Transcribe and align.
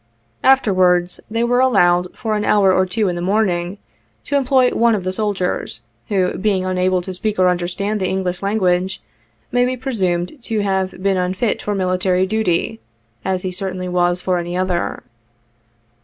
Afterwards, 0.43 1.19
they 1.29 1.43
were 1.43 1.59
allowed, 1.59 2.07
for 2.17 2.35
an 2.35 2.43
hour 2.43 2.73
or 2.73 2.87
two 2.87 3.07
in 3.07 3.15
the 3.15 3.21
morning, 3.21 3.77
to 4.23 4.35
employ 4.35 4.71
one 4.71 4.95
of 4.95 5.03
the 5.03 5.13
soldiers, 5.13 5.81
who, 6.07 6.33
being 6.39 6.65
unable 6.65 7.03
to 7.03 7.13
speak 7.13 7.37
or 7.37 7.47
understand 7.47 7.99
the 7.99 8.07
English 8.09 8.41
language, 8.41 8.99
may 9.51 9.63
be 9.63 9.77
presumed 9.77 10.41
to 10.41 10.61
have 10.61 11.03
been 11.03 11.17
unfit 11.17 11.61
for 11.61 11.75
military 11.75 12.25
duty, 12.25 12.79
as 13.23 13.43
he 13.43 13.51
certainly 13.51 13.87
was 13.87 14.21
for 14.21 14.39
any 14.39 14.57
other. 14.57 15.03